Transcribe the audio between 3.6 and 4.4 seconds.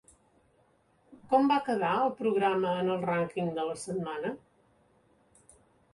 la setmana?